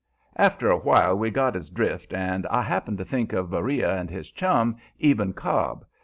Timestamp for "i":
2.47-2.63